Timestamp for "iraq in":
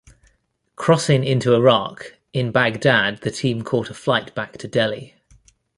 1.53-2.51